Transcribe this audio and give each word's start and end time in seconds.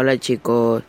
Hola 0.00 0.16
chicos, 0.16 0.84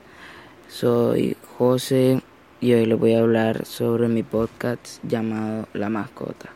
soy 0.67 1.35
José 1.57 2.21
y 2.61 2.73
hoy 2.73 2.85
les 2.85 2.99
voy 2.99 3.15
a 3.15 3.21
hablar 3.21 3.65
sobre 3.65 4.07
mi 4.07 4.21
podcast 4.21 5.03
llamado 5.03 5.67
La 5.73 5.89
Mascota. 5.89 6.51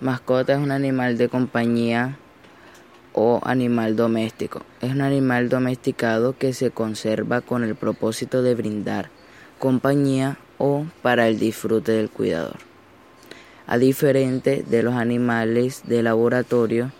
Mascota 0.00 0.54
es 0.54 0.58
un 0.58 0.70
animal 0.70 1.18
de 1.18 1.28
compañía 1.28 2.16
o 3.12 3.40
animal 3.42 3.94
doméstico. 3.94 4.62
Es 4.80 4.92
un 4.92 5.02
animal 5.02 5.50
domesticado 5.50 6.34
que 6.34 6.54
se 6.54 6.70
conserva 6.70 7.42
con 7.42 7.62
el 7.62 7.74
propósito 7.74 8.42
de 8.42 8.54
brindar 8.54 9.10
compañía 9.58 10.38
o 10.56 10.86
para 11.02 11.28
el 11.28 11.38
disfrute 11.38 11.92
del 11.92 12.08
cuidador. 12.08 12.56
A 13.66 13.76
diferente 13.76 14.64
de 14.66 14.82
los 14.82 14.94
animales 14.94 15.82
de 15.84 16.02
laboratorio, 16.02 16.90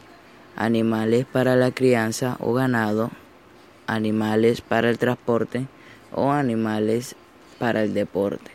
animales 0.55 1.25
para 1.25 1.57
la 1.57 1.71
crianza 1.71 2.37
o 2.41 2.53
ganado, 2.53 3.11
animales 3.95 4.61
para 4.61 4.91
el 4.91 4.99
transporte 4.99 5.67
o 6.13 6.31
animales 6.31 7.17
para 7.59 7.83
el 7.83 7.95
deporte. 7.95 8.51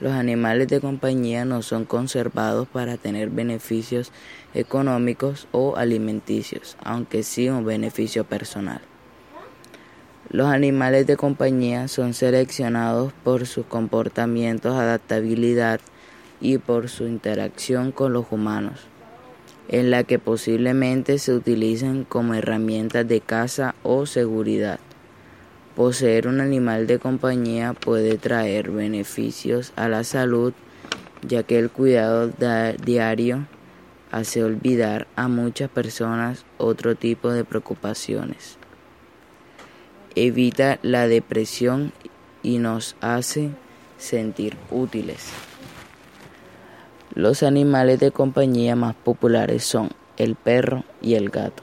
Los 0.00 0.12
animales 0.12 0.66
de 0.68 0.80
compañía 0.80 1.44
no 1.44 1.62
son 1.62 1.84
conservados 1.84 2.66
para 2.66 2.96
tener 2.96 3.30
beneficios 3.30 4.10
económicos 4.52 5.46
o 5.52 5.76
alimenticios, 5.76 6.76
aunque 6.82 7.22
sí 7.22 7.48
un 7.48 7.64
beneficio 7.64 8.24
personal. 8.24 8.80
Los 10.28 10.48
animales 10.48 11.06
de 11.06 11.16
compañía 11.16 11.88
son 11.88 12.14
seleccionados 12.14 13.12
por 13.22 13.46
sus 13.46 13.66
comportamientos, 13.66 14.74
adaptabilidad 14.74 15.80
y 16.40 16.58
por 16.58 16.88
su 16.88 17.06
interacción 17.06 17.92
con 17.92 18.12
los 18.12 18.26
humanos, 18.30 18.80
en 19.68 19.90
la 19.90 20.04
que 20.04 20.18
posiblemente 20.18 21.18
se 21.18 21.34
utilicen 21.34 22.04
como 22.04 22.34
herramientas 22.34 23.06
de 23.06 23.20
caza 23.20 23.74
o 23.82 24.06
seguridad. 24.06 24.80
Poseer 25.76 26.28
un 26.28 26.40
animal 26.40 26.86
de 26.86 26.98
compañía 26.98 27.72
puede 27.72 28.18
traer 28.18 28.70
beneficios 28.70 29.72
a 29.76 29.88
la 29.88 30.04
salud, 30.04 30.52
ya 31.26 31.42
que 31.44 31.58
el 31.58 31.70
cuidado 31.70 32.30
diario 32.84 33.46
hace 34.10 34.44
olvidar 34.44 35.06
a 35.16 35.28
muchas 35.28 35.70
personas 35.70 36.44
otro 36.58 36.94
tipo 36.94 37.30
de 37.30 37.44
preocupaciones. 37.44 38.58
Evita 40.14 40.78
la 40.82 41.08
depresión 41.08 41.92
y 42.42 42.58
nos 42.58 42.96
hace 43.00 43.50
sentir 43.96 44.56
útiles. 44.70 45.32
Los 47.14 47.42
animales 47.42 48.00
de 48.00 48.10
compañía 48.10 48.74
más 48.74 48.94
populares 48.94 49.64
son 49.64 49.90
el 50.16 50.34
perro 50.34 50.82
y 51.02 51.12
el 51.12 51.28
gato. 51.28 51.62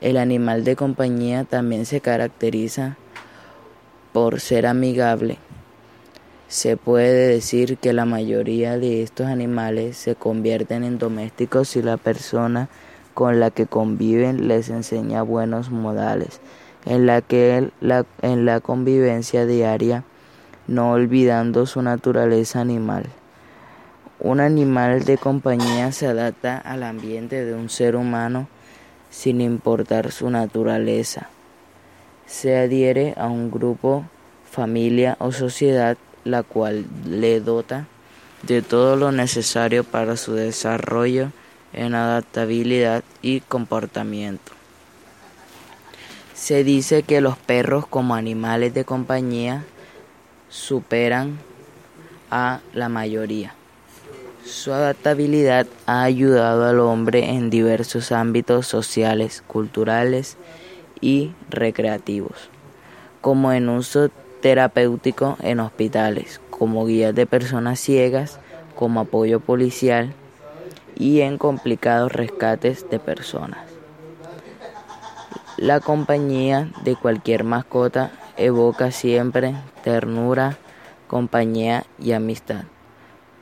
El 0.00 0.16
animal 0.16 0.62
de 0.62 0.76
compañía 0.76 1.42
también 1.42 1.84
se 1.84 2.00
caracteriza 2.00 2.96
por 4.12 4.38
ser 4.38 4.66
amigable. 4.66 5.38
Se 6.46 6.76
puede 6.76 7.26
decir 7.26 7.76
que 7.78 7.92
la 7.92 8.04
mayoría 8.04 8.78
de 8.78 9.02
estos 9.02 9.26
animales 9.26 9.96
se 9.96 10.14
convierten 10.14 10.84
en 10.84 10.98
domésticos 10.98 11.70
si 11.70 11.82
la 11.82 11.96
persona 11.96 12.68
con 13.14 13.40
la 13.40 13.50
que 13.50 13.66
conviven 13.66 14.46
les 14.46 14.68
enseña 14.70 15.22
buenos 15.22 15.72
modales, 15.72 16.40
en 16.84 17.06
la 17.06 17.20
que 17.20 17.68
en 18.22 18.46
la 18.46 18.60
convivencia 18.60 19.44
diaria, 19.44 20.04
no 20.68 20.92
olvidando 20.92 21.66
su 21.66 21.82
naturaleza 21.82 22.60
animal. 22.60 23.06
Un 24.18 24.40
animal 24.40 25.04
de 25.04 25.18
compañía 25.18 25.92
se 25.92 26.06
adapta 26.06 26.56
al 26.56 26.82
ambiente 26.82 27.44
de 27.44 27.54
un 27.54 27.68
ser 27.68 27.96
humano 27.96 28.48
sin 29.10 29.40
importar 29.40 30.10
su 30.10 30.30
naturaleza. 30.30 31.28
Se 32.26 32.56
adhiere 32.56 33.14
a 33.16 33.26
un 33.26 33.50
grupo, 33.50 34.04
familia 34.50 35.16
o 35.20 35.32
sociedad 35.32 35.96
la 36.24 36.42
cual 36.42 36.86
le 37.04 37.40
dota 37.40 37.86
de 38.42 38.62
todo 38.62 38.96
lo 38.96 39.12
necesario 39.12 39.84
para 39.84 40.16
su 40.16 40.34
desarrollo 40.34 41.30
en 41.72 41.94
adaptabilidad 41.94 43.04
y 43.22 43.40
comportamiento. 43.40 44.52
Se 46.34 46.64
dice 46.64 47.02
que 47.02 47.20
los 47.20 47.36
perros 47.38 47.86
como 47.86 48.14
animales 48.14 48.74
de 48.74 48.84
compañía 48.84 49.64
superan 50.48 51.38
a 52.30 52.60
la 52.72 52.88
mayoría. 52.88 53.55
Su 54.46 54.72
adaptabilidad 54.72 55.66
ha 55.86 56.04
ayudado 56.04 56.66
al 56.66 56.78
hombre 56.78 57.30
en 57.30 57.50
diversos 57.50 58.12
ámbitos 58.12 58.68
sociales, 58.68 59.42
culturales 59.44 60.36
y 61.00 61.32
recreativos, 61.50 62.48
como 63.20 63.52
en 63.52 63.68
uso 63.68 64.08
terapéutico 64.40 65.36
en 65.42 65.58
hospitales, 65.58 66.40
como 66.48 66.86
guías 66.86 67.12
de 67.12 67.26
personas 67.26 67.80
ciegas, 67.80 68.38
como 68.76 69.00
apoyo 69.00 69.40
policial 69.40 70.14
y 70.94 71.22
en 71.22 71.38
complicados 71.38 72.12
rescates 72.12 72.88
de 72.88 73.00
personas. 73.00 73.66
La 75.56 75.80
compañía 75.80 76.70
de 76.84 76.94
cualquier 76.94 77.42
mascota 77.42 78.12
evoca 78.36 78.92
siempre 78.92 79.56
ternura, 79.82 80.56
compañía 81.08 81.84
y 81.98 82.12
amistad 82.12 82.62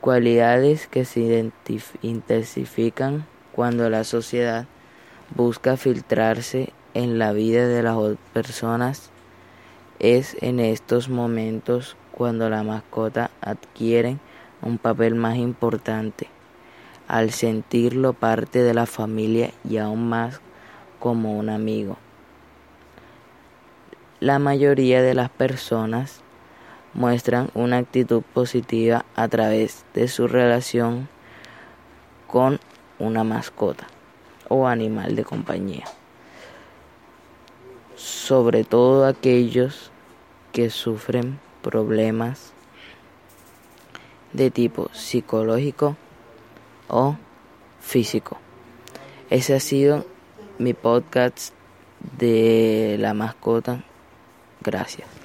cualidades 0.05 0.85
que 0.85 1.03
se 1.03 1.51
intensifican 2.03 3.25
cuando 3.51 3.89
la 3.89 4.03
sociedad 4.03 4.67
busca 5.35 5.77
filtrarse 5.77 6.71
en 6.93 7.17
la 7.17 7.33
vida 7.33 7.67
de 7.67 7.81
las 7.81 7.97
personas. 8.31 9.09
Es 9.97 10.37
en 10.41 10.59
estos 10.59 11.09
momentos 11.09 11.97
cuando 12.11 12.51
la 12.51 12.61
mascota 12.61 13.31
adquiere 13.41 14.19
un 14.61 14.77
papel 14.77 15.15
más 15.15 15.37
importante, 15.37 16.27
al 17.07 17.31
sentirlo 17.31 18.13
parte 18.13 18.61
de 18.61 18.75
la 18.75 18.85
familia 18.85 19.53
y 19.67 19.77
aún 19.77 20.07
más 20.07 20.39
como 20.99 21.35
un 21.35 21.49
amigo. 21.49 21.97
La 24.19 24.37
mayoría 24.37 25.01
de 25.01 25.15
las 25.15 25.31
personas 25.31 26.21
muestran 26.95 27.49
una 27.53 27.77
actitud 27.77 28.23
positiva 28.33 29.05
a 29.15 29.27
través 29.27 29.85
de 29.93 30.07
su 30.07 30.27
relación 30.27 31.07
con 32.27 32.59
una 32.97 33.23
mascota 33.23 33.85
o 34.47 34.67
animal 34.67 35.15
de 35.15 35.23
compañía. 35.23 35.85
Sobre 37.95 38.63
todo 38.63 39.05
aquellos 39.05 39.91
que 40.51 40.69
sufren 40.69 41.39
problemas 41.61 42.53
de 44.33 44.51
tipo 44.51 44.89
psicológico 44.93 45.95
o 46.87 47.17
físico. 47.81 48.37
Ese 49.29 49.55
ha 49.55 49.59
sido 49.59 50.05
mi 50.59 50.73
podcast 50.73 51.53
de 52.17 52.97
la 52.99 53.13
mascota. 53.13 53.83
Gracias. 54.61 55.24